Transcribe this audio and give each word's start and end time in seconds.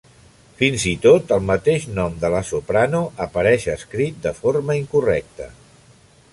Fins 0.61 0.85
i 0.91 0.93
tot 1.03 1.33
el 1.35 1.43
mateix 1.49 1.85
nom 1.99 2.15
de 2.23 2.33
la 2.37 2.41
soprano 2.53 3.03
apareix 3.29 3.69
escrit 3.77 4.21
de 4.27 4.35
forma 4.43 4.79
incorrecta. 4.83 5.51